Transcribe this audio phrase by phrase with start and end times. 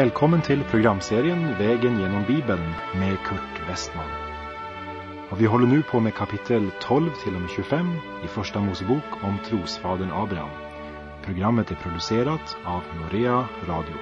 [0.00, 4.10] Välkommen till programserien Vägen genom Bibeln med Kurt Westman.
[5.30, 7.86] Och vi håller nu på med kapitel 12 till och med 25
[8.24, 10.50] i Första Mosebok om trosfadern Abraham.
[11.24, 13.94] Programmet är producerat av Norea Radio.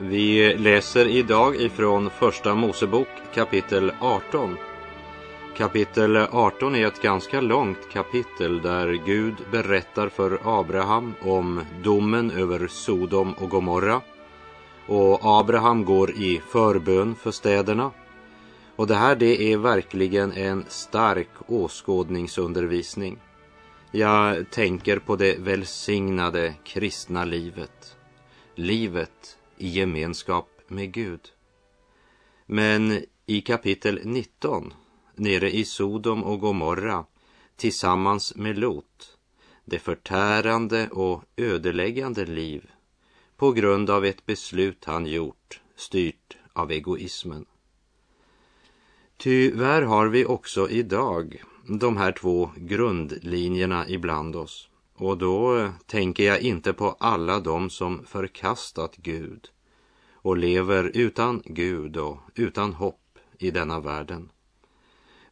[0.00, 4.56] Vi läser idag ifrån Första Mosebok kapitel 18.
[5.56, 12.66] Kapitel 18 är ett ganska långt kapitel där Gud berättar för Abraham om domen över
[12.66, 14.00] Sodom och Gomorra.
[14.86, 17.90] Och Abraham går i förbön för städerna.
[18.76, 23.18] Och det här det är verkligen en stark åskådningsundervisning.
[23.90, 27.96] Jag tänker på det välsignade kristna livet.
[28.54, 31.20] Livet i gemenskap med Gud.
[32.46, 34.72] Men i kapitel 19,
[35.18, 37.04] nere i Sodom och Gomorra,
[37.56, 39.18] tillsammans med Lot,
[39.64, 42.70] det förtärande och ödeläggande liv
[43.36, 47.46] på grund av ett beslut han gjort, styrt av egoismen.
[49.16, 54.68] Tyvärr har vi också idag de här två grundlinjerna ibland oss.
[54.94, 59.48] Och då tänker jag inte på alla de som förkastat Gud
[60.12, 64.28] och lever utan Gud och utan hopp i denna världen.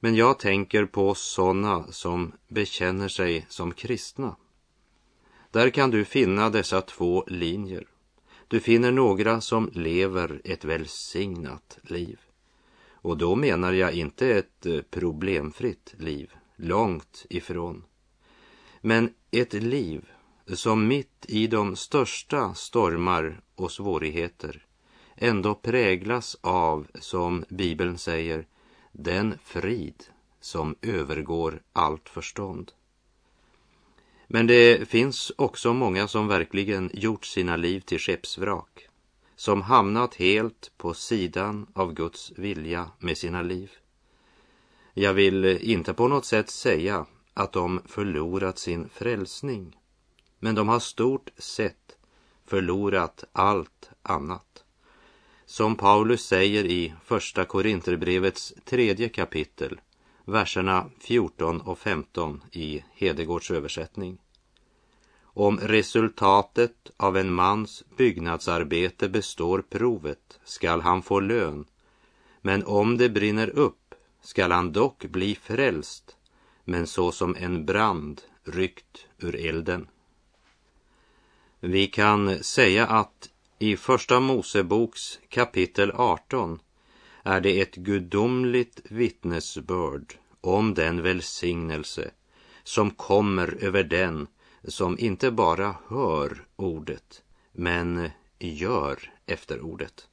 [0.04, 4.36] Men jag tänker på sådana som bekänner sig som kristna.
[5.50, 7.86] Där kan du finna dessa två linjer.
[8.48, 12.20] Du finner några som lever ett välsignat liv.
[12.90, 17.84] Och då menar jag inte ett eh, problemfritt liv, långt ifrån.
[18.80, 20.08] Men ett liv
[20.46, 24.66] som mitt i de största stormar och svårigheter
[25.16, 28.46] ändå präglas av, som Bibeln säger,
[28.96, 30.04] den frid
[30.40, 32.72] som övergår allt förstånd.
[34.26, 38.88] Men det finns också många som verkligen gjort sina liv till skeppsvrak,
[39.36, 43.70] som hamnat helt på sidan av Guds vilja med sina liv.
[44.94, 49.76] Jag vill inte på något sätt säga att de förlorat sin frälsning,
[50.38, 51.96] men de har stort sett
[52.46, 54.63] förlorat allt annat.
[55.54, 59.80] Som Paulus säger i Första Korinterbrevets tredje kapitel,
[60.24, 64.18] verserna 14 och 15 i Hedegårds översättning.
[65.22, 71.64] Om resultatet av en mans byggnadsarbete består provet skall han få lön,
[72.40, 76.16] men om det brinner upp skall han dock bli frälst,
[76.64, 79.86] men så som en brand ryckt ur elden.
[81.60, 83.30] Vi kan säga att
[83.64, 86.58] i Första Moseboks kapitel 18
[87.22, 92.10] är det ett gudomligt vittnesbörd om den välsignelse
[92.64, 94.26] som kommer över den
[94.64, 100.08] som inte bara hör ordet, men gör efter ordet.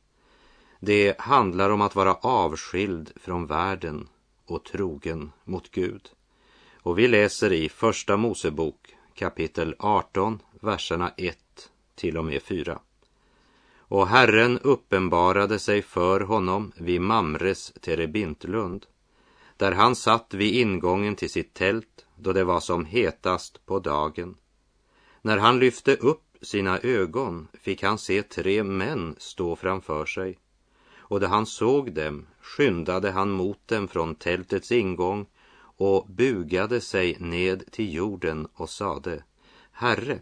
[0.80, 4.08] Det handlar om att vara avskild från världen
[4.46, 6.10] och trogen mot Gud.
[6.76, 11.38] Och vi läser i Första Mosebok kapitel 18, verserna 1
[11.96, 12.80] till och med 4.
[13.92, 18.86] Och Herren uppenbarade sig för honom vid Mamres terebintlund,
[19.58, 24.36] där han satt vid ingången till sitt tält då det var som hetast på dagen.
[25.22, 30.40] När han lyfte upp sina ögon fick han se tre män stå framför sig,
[30.98, 35.26] och då han såg dem skyndade han mot dem från tältets ingång
[35.78, 39.24] och bugade sig ned till jorden och sade,
[39.72, 40.20] Herre,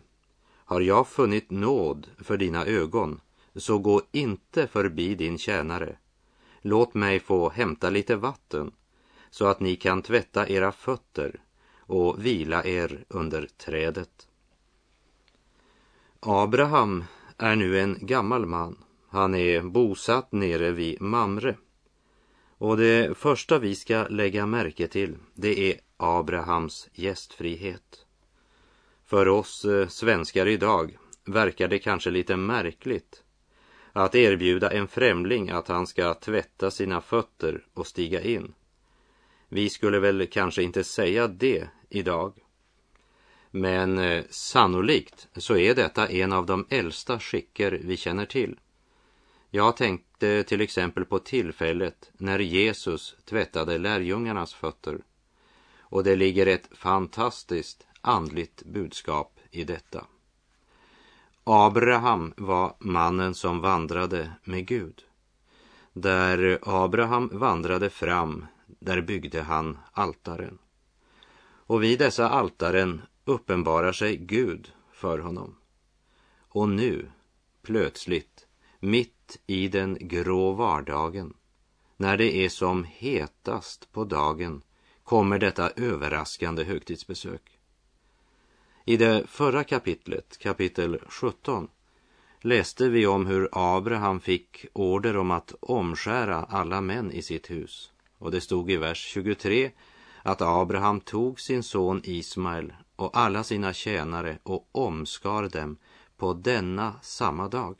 [0.55, 3.21] har jag funnit nåd för dina ögon,
[3.55, 5.97] så gå inte förbi din tjänare.
[6.61, 8.71] Låt mig få hämta lite vatten,
[9.29, 11.41] så att ni kan tvätta era fötter
[11.77, 14.27] och vila er under trädet.
[16.19, 17.03] Abraham
[17.37, 18.77] är nu en gammal man.
[19.09, 21.55] Han är bosatt nere vid Mamre.
[22.57, 28.05] Och det första vi ska lägga märke till, det är Abrahams gästfrihet.
[29.05, 33.23] För oss eh, svenskar idag verkar det kanske lite märkligt
[33.93, 38.53] att erbjuda en främling att han ska tvätta sina fötter och stiga in.
[39.49, 42.33] Vi skulle väl kanske inte säga det idag.
[43.51, 48.59] Men eh, sannolikt så är detta en av de äldsta skicker vi känner till.
[49.49, 54.99] Jag tänkte till exempel på tillfället när Jesus tvättade lärjungarnas fötter.
[55.79, 60.05] Och det ligger ett fantastiskt andligt budskap i detta.
[61.51, 65.03] Abraham var mannen som vandrade med Gud.
[65.93, 70.57] Där Abraham vandrade fram, där byggde han altaren.
[71.41, 75.55] Och vid dessa altaren uppenbarar sig Gud för honom.
[76.49, 77.11] Och nu,
[77.61, 78.47] plötsligt,
[78.79, 81.33] mitt i den grå vardagen,
[81.97, 84.61] när det är som hetast på dagen,
[85.03, 87.58] kommer detta överraskande högtidsbesök.
[88.89, 91.67] I det förra kapitlet, kapitel 17,
[92.41, 97.91] läste vi om hur Abraham fick order om att omskära alla män i sitt hus.
[98.17, 99.71] Och det stod i vers 23
[100.23, 105.77] att Abraham tog sin son Ismael och alla sina tjänare och omskar dem
[106.17, 107.77] på denna samma dag.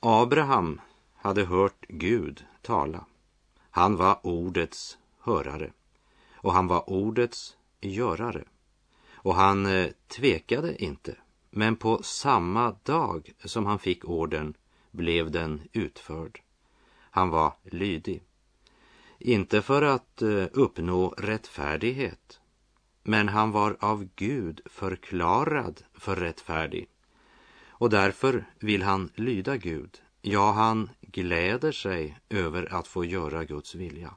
[0.00, 0.80] Abraham
[1.14, 3.04] hade hört Gud tala.
[3.70, 5.72] Han var ordets hörare
[6.34, 8.44] och han var ordets görare.
[9.24, 11.16] Och han eh, tvekade inte,
[11.50, 14.54] men på samma dag som han fick orden
[14.90, 16.40] blev den utförd.
[17.10, 18.22] Han var lydig.
[19.18, 22.40] Inte för att eh, uppnå rättfärdighet,
[23.02, 26.88] men han var av Gud förklarad för rättfärdig.
[27.66, 30.02] Och därför vill han lyda Gud.
[30.22, 34.14] Ja, han gläder sig över att få göra Guds vilja.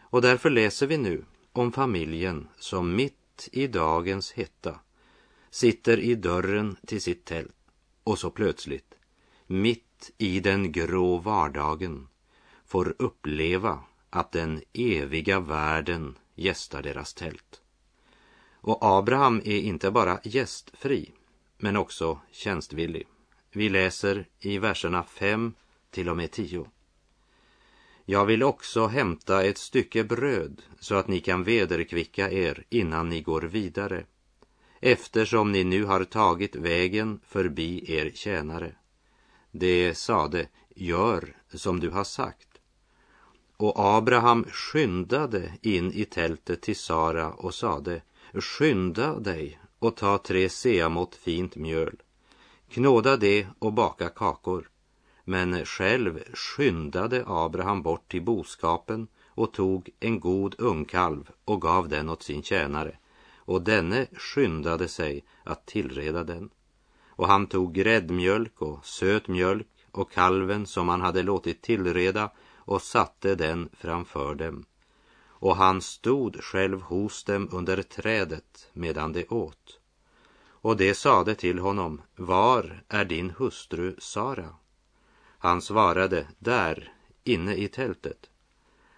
[0.00, 3.17] Och därför läser vi nu om familjen som mitt
[3.52, 4.80] i dagens hetta
[5.50, 7.54] sitter i dörren till sitt tält
[8.04, 8.94] och så plötsligt,
[9.46, 12.08] mitt i den grå vardagen,
[12.66, 13.80] får uppleva
[14.10, 17.62] att den eviga världen gästar deras tält.
[18.60, 21.12] Och Abraham är inte bara gästfri,
[21.58, 23.06] men också tjänstvillig.
[23.52, 25.54] Vi läser i verserna 5
[25.90, 26.66] till och med 10.
[28.10, 33.20] Jag vill också hämta ett stycke bröd så att ni kan vederkvicka er innan ni
[33.20, 34.04] går vidare,
[34.80, 38.72] eftersom ni nu har tagit vägen förbi er tjänare.
[39.50, 42.48] Det sade, gör som du har sagt.
[43.56, 48.02] Och Abraham skyndade in i tältet till Sara och sade,
[48.34, 52.02] skynda dig och ta tre seamått fint mjöl,
[52.70, 54.70] knåda det och baka kakor.
[55.30, 62.08] Men själv skyndade Abraham bort till boskapen och tog en god ungkalv och gav den
[62.08, 62.96] åt sin tjänare,
[63.36, 66.50] och denne skyndade sig att tillreda den.
[67.08, 72.82] Och han tog gräddmjölk och söt mjölk och kalven som han hade låtit tillreda och
[72.82, 74.64] satte den framför dem.
[75.28, 79.80] Och han stod själv hos dem under trädet medan de åt.
[80.40, 84.54] Och de sade till honom, var är din hustru Sara?
[85.38, 86.92] Han svarade, där,
[87.24, 88.30] inne i tältet.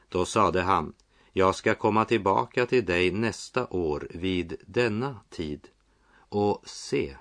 [0.09, 0.93] Då sade han,
[1.33, 5.69] jag ska komma tillbaka till dig nästa år vid denna tid.
[6.29, 7.17] Och se,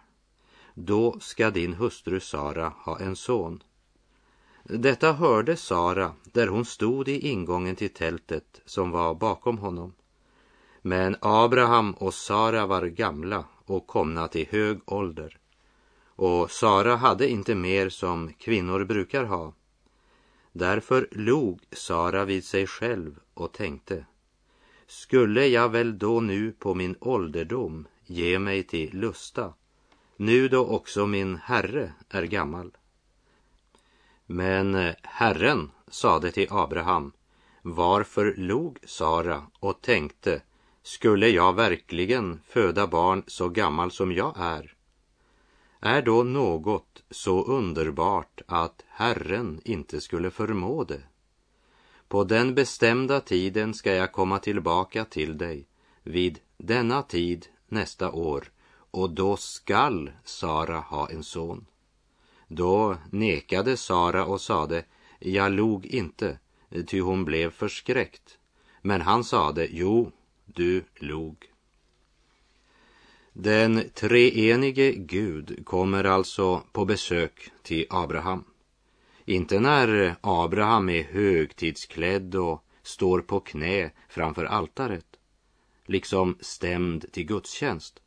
[0.73, 3.63] då ska din hustru Sara ha en son.
[4.63, 9.93] Detta hörde Sara där hon stod i ingången till tältet som var bakom honom.
[10.81, 15.37] Men Abraham och Sara var gamla och komna till hög ålder.
[16.19, 19.53] Och Sara hade inte mer som kvinnor brukar ha.
[20.51, 24.05] Därför log Sara vid sig själv och tänkte
[24.87, 29.53] skulle jag väl då nu på min ålderdom ge mig till lusta,
[30.17, 32.71] nu då också min herre är gammal.
[34.25, 37.11] Men eh, Herren sade till Abraham,
[37.61, 40.41] varför log Sara och tänkte,
[40.83, 44.78] skulle jag verkligen föda barn så gammal som jag är?
[45.81, 51.01] Är då något så underbart att Herren inte skulle förmå det?
[52.07, 55.67] På den bestämda tiden ska jag komma tillbaka till dig,
[56.03, 58.51] vid denna tid nästa år,
[58.91, 61.65] och då skall Sara ha en son.
[62.47, 64.85] Då nekade Sara och sade,
[65.19, 66.39] jag log inte,
[66.87, 68.37] ty hon blev förskräckt.
[68.81, 70.11] Men han sade, jo,
[70.45, 71.51] du log.
[73.33, 78.43] Den treenige Gud kommer alltså på besök till Abraham.
[79.25, 85.05] Inte när Abraham är högtidsklädd och står på knä framför altaret,
[85.85, 87.99] liksom stämd till gudstjänst.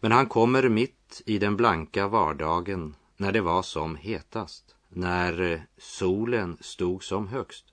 [0.00, 6.56] Men han kommer mitt i den blanka vardagen när det var som hetast, när solen
[6.60, 7.64] stod som högst.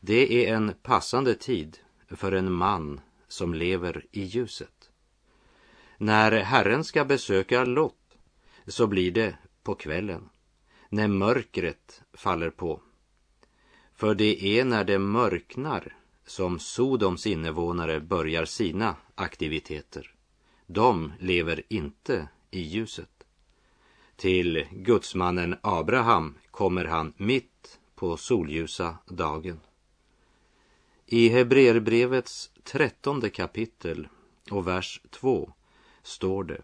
[0.00, 4.75] Det är en passande tid för en man som lever i ljuset.
[5.98, 8.18] När Herren ska besöka Lot
[8.66, 10.28] så blir det på kvällen,
[10.88, 12.80] när mörkret faller på.
[13.94, 20.14] För det är när det mörknar som Sodoms invånare börjar sina aktiviteter.
[20.66, 23.26] De lever inte i ljuset.
[24.16, 29.60] Till gudsmannen Abraham kommer han mitt på solljusa dagen.
[31.06, 34.08] I Hebreerbrevets trettonde kapitel
[34.50, 35.52] och vers 2
[36.06, 36.62] står det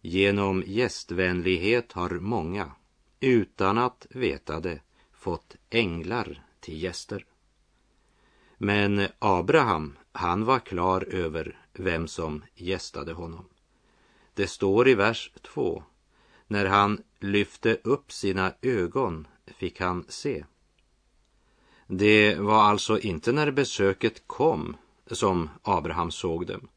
[0.00, 2.72] Genom gästvänlighet har många,
[3.20, 4.80] utan att veta det,
[5.12, 7.26] fått änglar till gäster.
[8.58, 13.44] Men Abraham, han var klar över vem som gästade honom.
[14.34, 15.82] Det står i vers 2.
[16.46, 20.44] När han lyfte upp sina ögon fick han se.
[21.86, 26.68] Det var alltså inte när besöket kom som Abraham såg dem.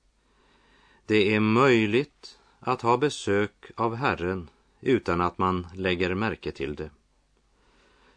[1.05, 4.49] Det är möjligt att ha besök av Herren
[4.81, 6.89] utan att man lägger märke till det.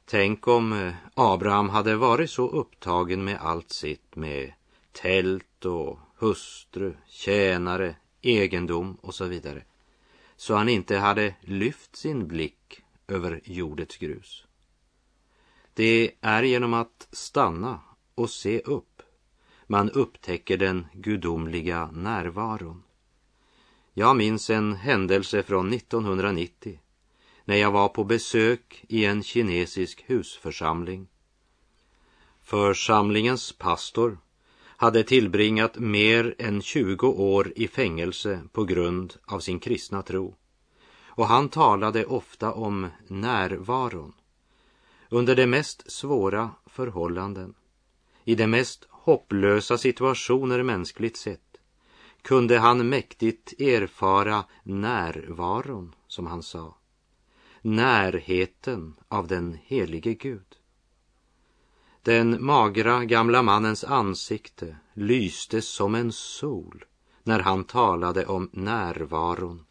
[0.04, 4.52] Tänk om eh, Abraham hade varit så upptagen med allt sitt med
[4.92, 9.62] tält och hustru, tjänare, egendom och så vidare
[10.36, 14.44] så han inte hade lyft sin blick över jordets grus.
[15.74, 17.80] Det är genom att stanna
[18.14, 19.02] och se upp
[19.66, 22.82] man upptäcker den gudomliga närvaron.
[23.94, 26.80] Jag minns en händelse från 1990
[27.44, 31.08] när jag var på besök i en kinesisk husförsamling.
[32.42, 34.18] Församlingens pastor
[34.76, 40.34] hade tillbringat mer än 20 år i fängelse på grund av sin kristna tro.
[41.06, 44.12] Och han talade ofta om närvaron.
[45.08, 47.54] Under de mest svåra förhållanden,
[48.24, 51.56] i de mest hopplösa situationer mänskligt sett,
[52.22, 56.76] kunde han mäktigt erfara närvaron, som han sa.
[57.62, 60.56] Närheten av den helige Gud.
[62.02, 66.84] Den magra gamla mannens ansikte lyste som en sol
[67.22, 69.64] när han talade om närvaron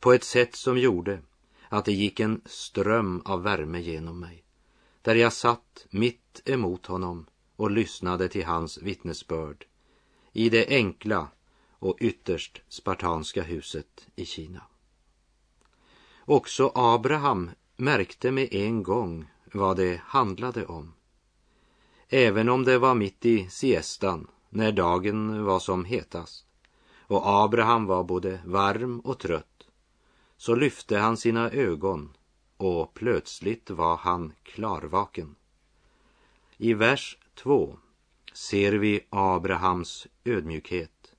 [0.00, 1.20] på ett sätt som gjorde
[1.68, 4.44] att det gick en ström av värme genom mig.
[5.02, 7.26] Där jag satt mitt emot honom
[7.56, 9.64] och lyssnade till hans vittnesbörd
[10.32, 11.28] i det enkla
[11.78, 14.62] och ytterst spartanska huset i Kina.
[16.24, 20.92] Också Abraham märkte med en gång vad det handlade om.
[22.08, 26.46] Även om det var mitt i siestan, när dagen var som hetast
[27.08, 29.66] och Abraham var både varm och trött,
[30.36, 32.16] så lyfte han sina ögon
[32.56, 35.34] och plötsligt var han klarvaken.
[36.56, 37.78] I vers 2
[38.32, 41.14] ser vi Abrahams ödmjukhet.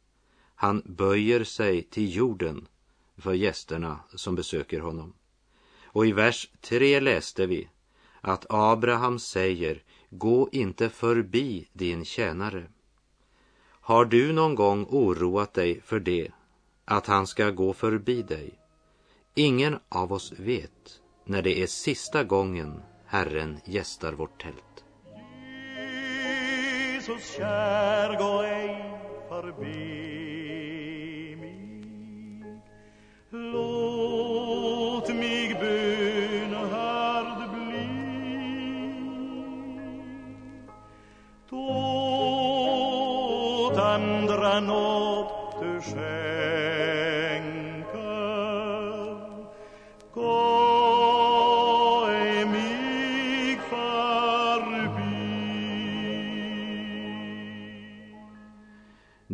[0.55, 2.67] Han böjer sig till jorden
[3.17, 5.13] för gästerna som besöker honom.
[5.85, 7.69] Och i vers 3 läste vi
[8.21, 12.67] att Abraham säger Gå inte förbi din tjänare.
[13.67, 16.31] Har du någon gång oroat dig för det,
[16.85, 18.59] att han ska gå förbi dig?
[19.35, 24.83] Ingen av oss vet när det är sista gången Herren gästar vårt tält
[27.35, 28.75] kär, gå ej
[29.29, 29.77] förbi
[31.39, 31.59] mig.
[33.29, 37.87] Låt mig bönhörd bli.
[41.49, 42.87] Tåt
[43.77, 45.27] andra nåd
[45.61, 46.07] du skänker,
[50.13, 50.37] gå
[52.09, 55.06] ej mig förbi.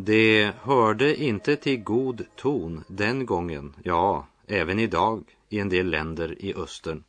[0.06, 6.46] Det hörde inte till god ton den gången, ja, även idag i en del länder
[6.46, 7.04] i östern,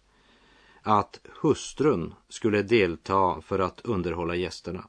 [0.82, 4.88] att hustrun skulle delta för att underhålla gästerna.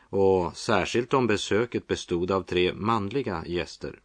[0.00, 4.00] Och särskilt om besöket bestod av tre manliga gäster.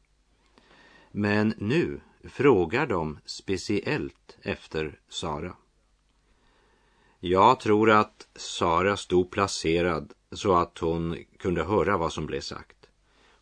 [1.11, 5.55] Men nu frågar de speciellt efter Sara.
[7.19, 12.75] Jag tror att Sara stod placerad så att hon kunde höra vad som blev sagt.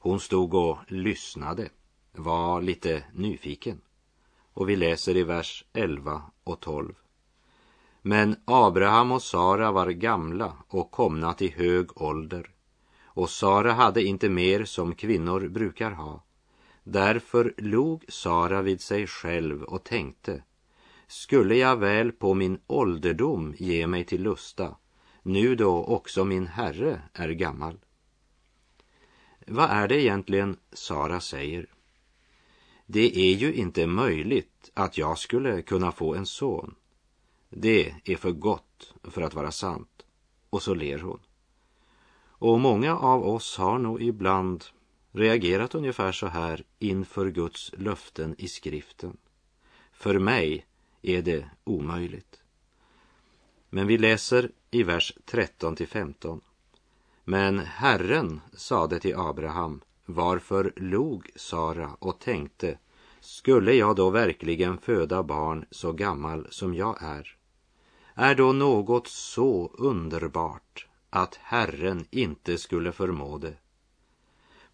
[0.04, 1.70] Hon stod och lyssnade,
[2.12, 3.82] var lite nyfiken.
[4.54, 6.94] Och vi läser i vers 11 och 12.
[8.02, 12.50] Men Abraham och Sara var gamla och komna till hög ålder.
[13.04, 16.24] Och Sara hade inte mer som kvinnor brukar ha.
[16.84, 20.44] Därför log Sara vid sig själv och tänkte,
[21.08, 24.76] skulle jag väl på min ålderdom ge mig till lusta,
[25.22, 27.78] nu då också min herre är gammal.
[29.48, 31.68] Vad är det egentligen Sara säger?
[32.86, 36.76] Det är ju inte möjligt att jag skulle kunna få en son.
[37.50, 40.06] Det är för gott för att vara sant.
[40.50, 41.20] Och så ler hon.
[42.46, 44.66] Och många av oss har nog ibland
[45.12, 49.18] reagerat ungefär så här inför Guds löften i skriften.
[49.92, 50.66] För mig
[51.02, 52.44] är det omöjligt.
[53.70, 56.42] Men vi läser i vers 13 till 15.
[57.24, 62.78] Men Herren sade till Abraham, varför log Sara och tänkte,
[63.20, 67.38] skulle jag då verkligen föda barn så gammal som jag är?
[68.14, 73.54] Är då något så underbart att Herren inte skulle förmå det?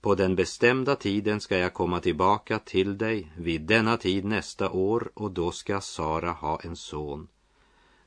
[0.01, 5.11] På den bestämda tiden ska jag komma tillbaka till dig vid denna tid nästa år
[5.13, 7.27] och då ska Sara ha en son.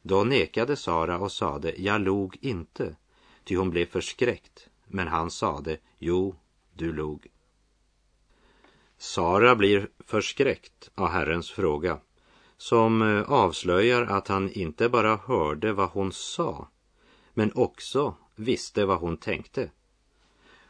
[0.02, 2.96] Då nekade Sara och sade, jag log inte,
[3.44, 4.68] ty hon blev förskräckt.
[4.86, 6.36] Men han sade, jo,
[6.74, 7.26] du log.
[8.98, 11.98] Sara blir förskräckt av Herrens fråga
[12.56, 16.68] som eh, avslöjar att han inte bara hörde vad hon sa
[17.34, 19.70] men också visste vad hon tänkte.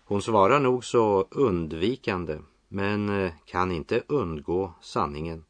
[0.04, 2.38] Hon svarar nog så undvikande
[2.68, 5.44] men eh, kan inte undgå sanningen.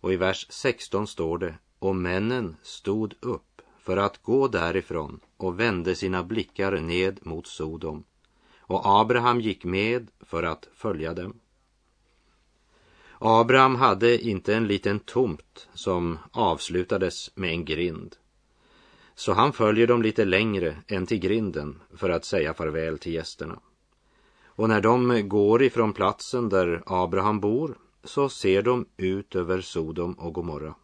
[0.00, 5.60] Och i vers 16 står det, och männen stod upp för att gå därifrån och
[5.60, 8.04] vände sina blickar ned mot Sodom.
[8.58, 11.34] Och Abraham gick med för att följa dem.
[13.18, 18.16] Abraham hade inte en liten tomt som avslutades med en grind.
[19.14, 23.60] Så han följer dem lite längre än till grinden för att säga farväl till gästerna.
[24.44, 30.12] Och när de går ifrån platsen där Abraham bor så ser de ut över Sodom
[30.12, 30.74] och Gomorra.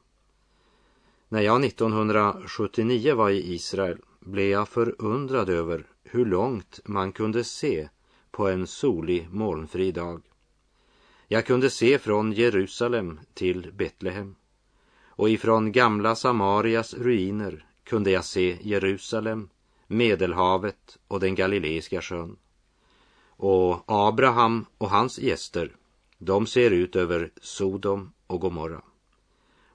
[1.29, 7.89] När jag 1979 var i Israel blev jag förundrad över hur långt man kunde se
[8.31, 10.23] på en solig molnfri dag.
[11.29, 14.35] Jag kunde se från Jerusalem till Betlehem
[15.07, 19.49] och ifrån gamla Samarias ruiner kunde jag se Jerusalem,
[19.87, 22.37] Medelhavet och den galileiska sjön.
[23.27, 25.77] Och Abraham och hans gäster,
[26.19, 28.83] de ser ut över Sodom och Gomorra.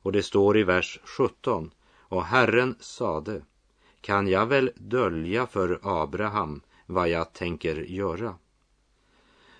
[0.02, 3.41] Och det står i vers 17, och Herren sade,
[4.08, 8.36] kan jag väl dölja för Abraham vad jag tänker göra?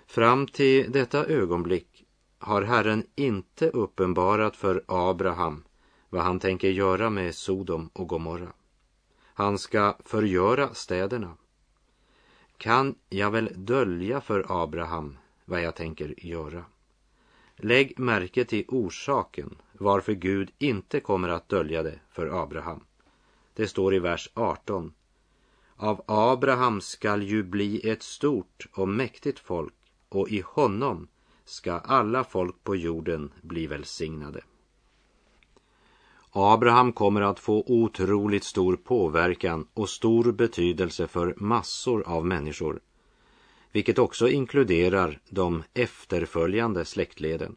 [0.06, 2.04] Fram till detta ögonblick
[2.38, 5.64] har Herren inte uppenbarat för Abraham
[6.08, 8.52] vad han tänker göra med Sodom och Gomorra.
[9.24, 11.36] Han ska förgöra städerna.
[12.56, 16.64] Kan jag väl dölja för Abraham vad jag tänker göra?
[17.56, 22.84] Lägg märke till orsaken varför Gud inte kommer att dölja det för Abraham.
[23.58, 24.92] Det står i vers 18.
[25.76, 29.74] Av Abraham skall ju bli ett stort och mäktigt folk
[30.08, 31.08] och i honom
[31.44, 34.40] ska alla folk på jorden bli välsignade.
[36.30, 42.80] Abraham kommer att få otroligt stor påverkan och stor betydelse för massor av människor,
[43.72, 47.56] vilket också inkluderar de efterföljande släktleden.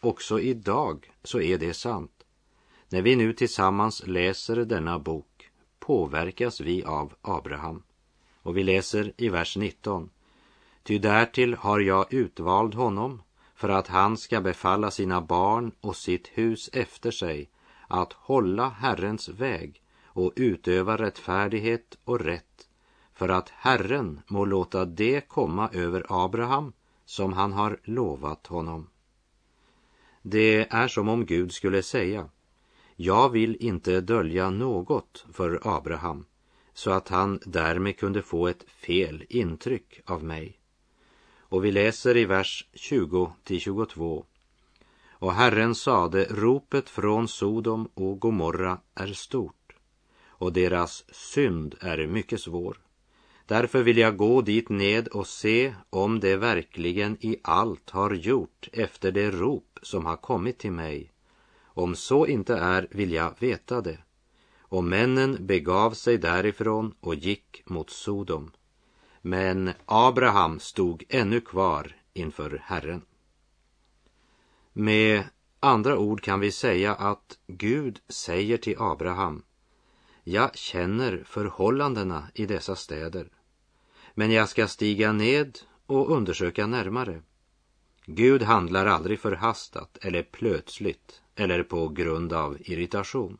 [0.00, 2.24] Också idag så är det sant.
[2.88, 5.31] När vi nu tillsammans läser denna bok
[5.82, 7.82] påverkas vi av Abraham.
[8.42, 10.10] Och vi läser i vers 19.
[10.82, 13.22] Ty därtill har jag utvald honom
[13.54, 17.50] för att han ska befalla sina barn och sitt hus efter sig
[17.88, 22.68] att hålla Herrens väg och utöva rättfärdighet och rätt
[23.14, 26.72] för att Herren må låta det komma över Abraham
[27.04, 28.88] som han har lovat honom.
[30.22, 32.28] Det är som om Gud skulle säga
[33.04, 36.24] jag vill inte dölja något för Abraham
[36.74, 40.58] så att han därmed kunde få ett fel intryck av mig.
[41.38, 44.26] Och vi läser i vers 20 till 22.
[45.10, 49.72] Och Herren sade, ropet från Sodom och Gomorra är stort
[50.26, 52.78] och deras synd är mycket svår.
[53.46, 58.68] Därför vill jag gå dit ned och se om det verkligen i allt har gjort
[58.72, 61.11] efter det rop som har kommit till mig.
[61.74, 63.98] Om så inte är vill jag veta det.
[64.60, 68.50] Och männen begav sig därifrån och gick mot Sodom.
[69.20, 73.02] Men Abraham stod ännu kvar inför Herren.
[74.72, 75.24] Med
[75.60, 79.42] andra ord kan vi säga att Gud säger till Abraham
[80.24, 83.28] Jag känner förhållandena i dessa städer
[84.14, 87.22] men jag ska stiga ned och undersöka närmare.
[88.06, 93.38] Gud handlar aldrig förhastat eller plötsligt eller på grund av irritation.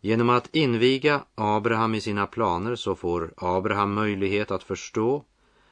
[0.00, 5.24] Genom att inviga Abraham i sina planer så får Abraham möjlighet att förstå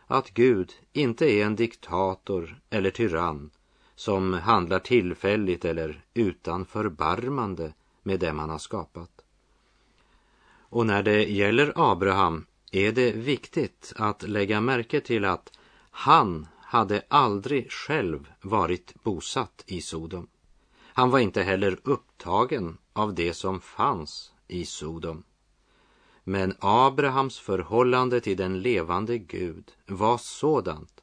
[0.07, 3.51] att Gud inte är en diktator eller tyrann
[3.95, 9.11] som handlar tillfälligt eller utan förbarmande med dem han har skapat.
[10.69, 15.53] Och när det gäller Abraham är det viktigt att lägga märke till att
[15.90, 20.27] han hade aldrig själv varit bosatt i Sodom.
[20.97, 25.25] Han var inte heller upptagen av det som fanns i Sodom.
[26.25, 31.01] Men Abrahams förhållande till den levande Gud var sådant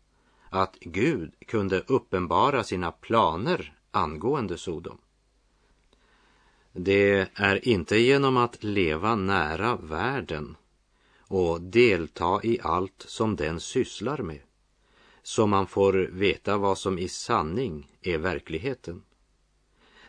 [0.49, 4.97] att Gud kunde uppenbara sina planer angående Sodom.
[6.71, 10.57] Det är inte genom att leva nära världen
[11.17, 14.41] och delta i allt som den sysslar med
[15.23, 19.03] som man får veta vad som i sanning är verkligheten.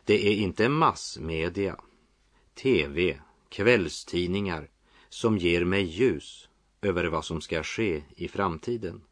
[0.05, 1.77] Det är inte massmedia,
[2.55, 4.69] tv, kvällstidningar
[5.09, 6.49] som ger mig ljus
[6.83, 9.03] över vad som ska ske i framtiden.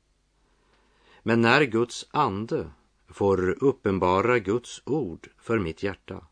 [1.22, 2.70] Men när Guds ande
[3.08, 6.26] får uppenbara Guds ord för mitt hjärta,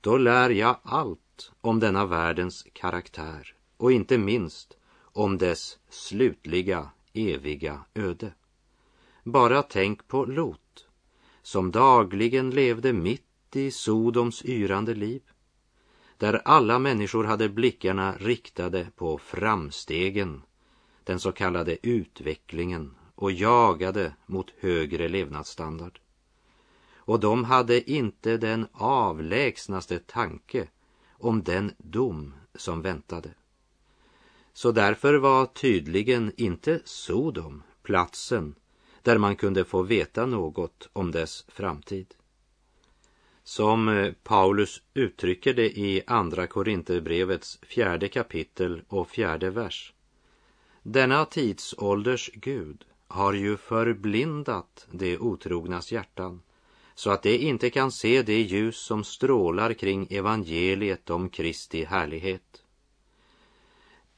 [0.00, 7.84] då lär jag allt om denna världens karaktär och inte minst om dess slutliga, eviga
[7.94, 8.32] öde.
[9.24, 10.86] Bara tänk på Lot,
[11.42, 15.22] som dagligen levde mitt i Sodoms yrande liv,
[16.16, 20.42] där alla människor hade blickarna riktade på framstegen,
[21.04, 26.00] den så kallade utvecklingen och jagade mot högre levnadsstandard.
[26.96, 30.68] Och de hade inte den avlägsnaste tanke
[31.10, 33.30] om den dom som väntade.
[34.52, 38.54] Så därför var tydligen inte Sodom platsen
[39.02, 42.14] där man kunde få veta något om dess framtid.
[43.48, 49.92] Som eh, Paulus uttrycker det i Andra Korinthierbrevets fjärde kapitel och fjärde vers.
[50.82, 56.42] Denna tidsålders Gud har ju förblindat det otrognas hjärtan
[56.94, 62.62] så att det inte kan se det ljus som strålar kring evangeliet om Kristi härlighet.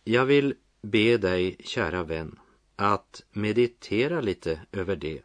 [0.05, 2.38] Jag vill be dig, kära vän,
[2.77, 5.23] att meditera lite över det.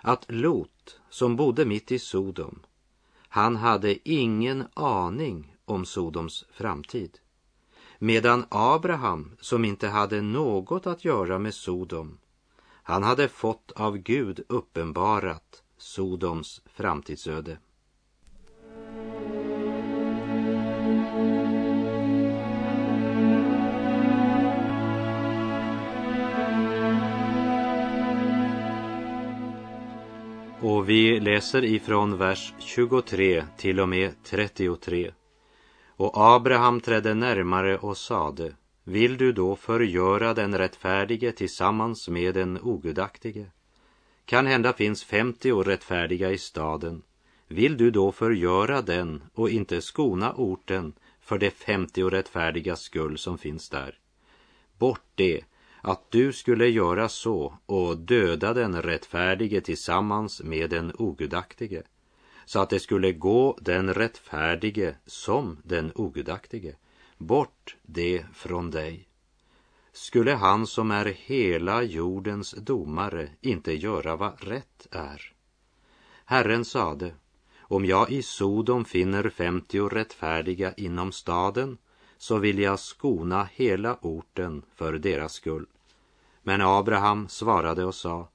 [0.00, 2.60] Att Lot, som bodde mitt i Sodom,
[3.34, 7.18] han hade ingen aning om Sodoms framtid.
[7.98, 12.18] Medan Abraham, som inte hade något att göra med Sodom,
[12.82, 17.58] han hade fått av Gud uppenbarat Sodoms framtidsöde.
[30.64, 35.12] Och vi läser ifrån vers 23 till och med 33.
[35.86, 38.52] Och Abraham trädde närmare och sade,
[38.84, 43.46] vill du då förgöra den rättfärdige tillsammans med den ogudaktige?
[44.24, 47.02] Kan hända finns 50 rättfärdiga i staden.
[47.48, 53.38] Vill du då förgöra den och inte skona orten för de 50 rättfärdiga skull som
[53.38, 53.98] finns där?
[54.78, 55.40] Bort det
[55.86, 61.82] att du skulle göra så och döda den rättfärdige tillsammans med den ogudaktige,
[62.44, 66.76] så att det skulle gå den rättfärdige som den ogudaktige.
[67.18, 69.08] Bort det från dig.
[69.92, 75.32] Skulle han som är hela jordens domare inte göra vad rätt är?
[76.24, 77.14] Herren sade,
[77.60, 81.78] om jag i Sodom finner femtio rättfärdiga inom staden
[82.18, 85.66] så vill jag skona hela orten för deras skull.
[86.46, 88.28] Men Abraham svarade och sa,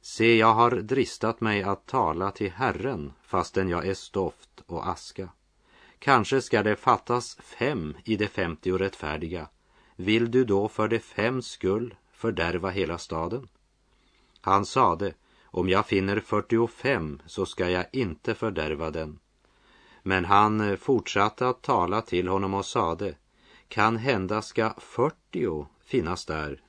[0.00, 5.28] Se, jag har dristat mig att tala till Herren fastän jag är stoft och aska.
[5.98, 9.48] Kanske ska det fattas fem i de femtio rättfärdiga.
[9.96, 13.48] Vill du då för de fem skull fördärva hela staden?
[14.40, 19.18] Han sade, om jag finner fyrtiofem så ska jag inte fördärva den.
[20.02, 23.14] Men han fortsatte att tala till honom och sade,
[23.68, 26.62] kan hända ska fyrtio finnas där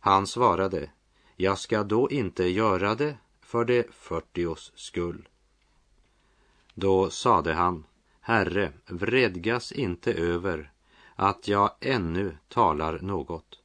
[0.00, 0.90] han svarade,
[1.36, 5.28] jag ska då inte göra det för det fyrtios skull.
[6.74, 7.84] Då sade han,
[8.20, 10.72] Herre, vredgas inte över
[11.16, 13.58] att jag ännu talar något.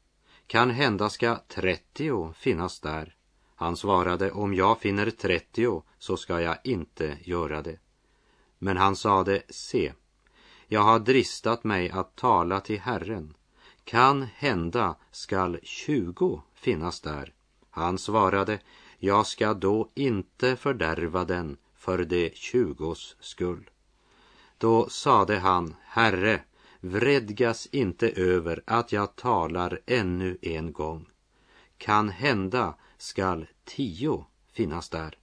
[0.48, 3.16] Kan hända ska trettio finnas där.
[3.56, 7.80] Han svarade, om jag finner trettio så ska jag inte göra det.
[8.60, 9.94] Men han sade, se,
[10.68, 13.34] jag har dristat mig att tala till Herren
[13.84, 17.34] kan hända skall tjugo finnas där.
[17.70, 18.60] Han svarade,
[18.98, 23.70] jag ska då inte fördärva den för de tjugos skull.
[24.58, 26.42] Då sade han, Herre,
[26.80, 31.06] vredgas inte över att jag talar ännu en gång.
[31.78, 35.18] Kan hända skall tio finnas där.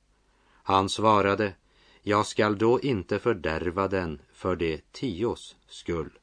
[0.63, 1.55] Han svarade,
[2.03, 6.19] jag skall då inte fördärva den för de tios skull.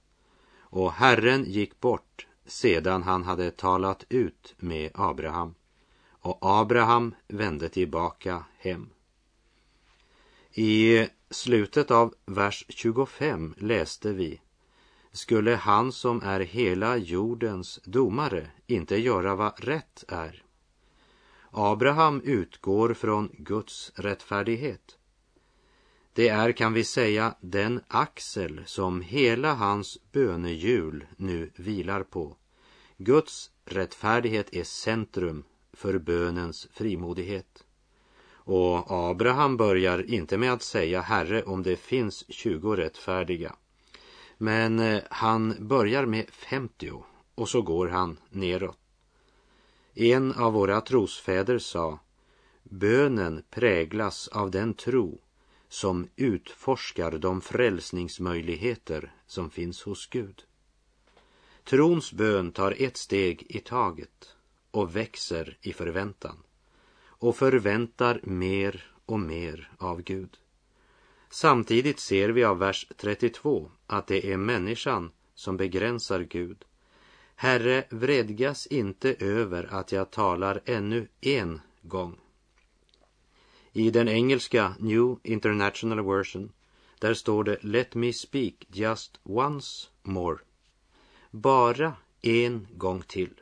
[0.59, 5.55] Och Herren gick bort sedan han hade talat ut med Abraham.
[6.09, 8.89] Och Abraham vände tillbaka hem.
[10.53, 14.41] I slutet av vers 25 läste vi
[15.11, 20.43] skulle han som är hela jordens domare inte göra vad rätt är.
[21.51, 24.97] Abraham utgår från Guds rättfärdighet.
[26.17, 32.35] Det är, kan vi säga, den axel som hela hans bönehjul nu vilar på.
[32.97, 37.63] Guds rättfärdighet är centrum för bönens frimodighet.
[38.29, 43.55] Och Abraham börjar inte med att säga Herre om det finns 20 rättfärdiga.
[44.37, 47.03] Men eh, han börjar med 50
[47.35, 48.79] och så går han neråt.
[49.93, 51.99] En av våra trosfäder sa
[52.63, 55.21] Bönen präglas av den tro
[55.69, 60.43] som utforskar de frälsningsmöjligheter som finns hos Gud.
[61.63, 64.35] Trons bön tar ett steg i taget
[64.71, 66.37] och växer i förväntan
[66.99, 70.37] och förväntar mer och mer av Gud.
[71.29, 76.65] Samtidigt ser vi av vers 32 att det är människan som begränsar Gud.
[77.35, 82.15] Herre, vredgas inte över att jag talar ännu en gång.
[83.77, 86.51] I den engelska New International Version
[86.99, 90.37] där står det Let me speak just once more.
[91.31, 93.41] Bara en gång till.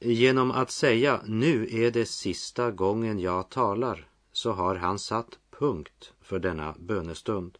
[0.00, 6.12] Genom att säga nu är det sista gången jag talar så har han satt punkt
[6.20, 7.58] för denna bönestund.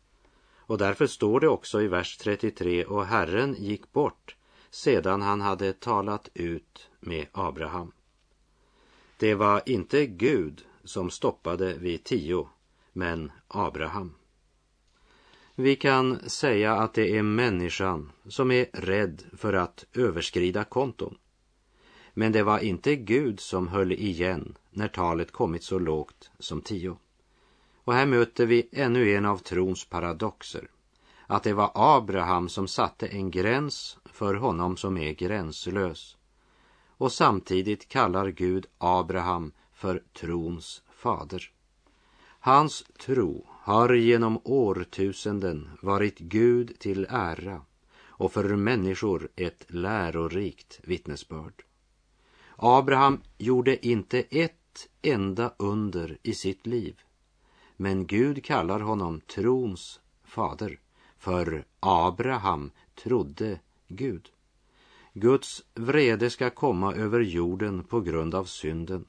[0.57, 4.37] Och därför står det också i vers 33 och Herren gick bort
[4.71, 7.93] sedan han hade talat ut med Abraham.
[9.17, 12.49] Det var inte Gud som stoppade vid tio,
[12.93, 14.15] men Abraham.
[15.55, 21.19] Vi kan säga att det är människan som är rädd för att överskrida konton.
[22.15, 26.97] Men det var inte Gud som höll igen när talet kommit så lågt som tio.
[27.85, 30.71] Och här möter vi ännu en av trons paradoxer.
[31.27, 36.17] Att det var Abraham som satte en gräns för honom som är gränslös.
[36.89, 41.51] Och samtidigt kallar Gud Abraham för trons fader.
[42.41, 47.63] Hans tro har genom årtusenden varit Gud till ära
[48.19, 51.65] och för människor ett lärorikt vittnesbörd.
[52.57, 57.01] Abraham gjorde inte ett enda under i sitt liv.
[57.77, 60.81] Men Gud kallar honom trons fader,
[61.19, 64.31] för Abraham trodde Gud.
[65.13, 69.05] Guds vrede ska komma över jorden på grund av synden.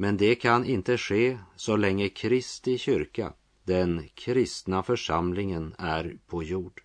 [0.00, 3.32] Men det kan inte ske så länge Kristi kyrka,
[3.64, 6.82] den kristna församlingen, är på jord.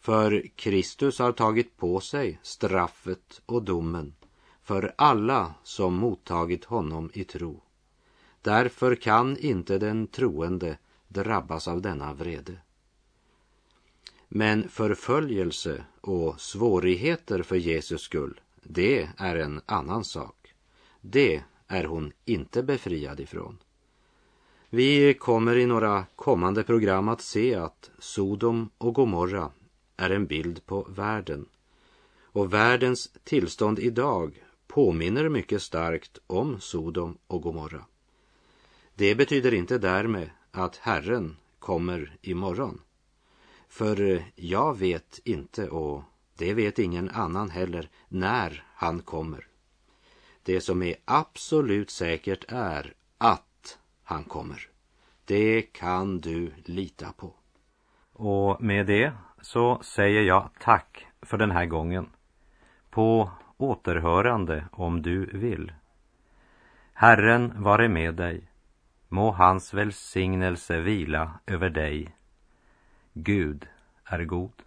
[0.00, 4.14] För Kristus har tagit på sig straffet och domen
[4.62, 7.62] för alla som mottagit honom i tro.
[8.42, 12.58] Därför kan inte den troende drabbas av denna vrede.
[14.28, 20.54] Men förföljelse och svårigheter för Jesus skull, det är en annan sak.
[21.00, 23.58] Det är hon inte befriad ifrån.
[24.70, 29.50] Vi kommer i några kommande program att se att Sodom och Gomorra
[29.96, 31.46] är en bild på världen.
[32.22, 37.84] Och världens tillstånd idag påminner mycket starkt om Sodom och Gomorra.
[38.94, 42.80] Det betyder inte därmed att Herren kommer imorgon.
[43.68, 46.02] För eh, jag vet inte, och
[46.36, 49.46] det vet ingen annan heller, när han kommer.
[50.46, 54.68] Det som är absolut säkert är att han kommer.
[55.24, 57.34] Det kan du lita på.
[58.12, 62.10] Och med det så säger jag tack för den här gången.
[62.90, 65.72] På återhörande om du vill.
[66.92, 68.48] Herren vare med dig.
[69.08, 72.16] Må hans välsignelse vila över dig.
[73.12, 73.68] Gud
[74.04, 74.62] är god.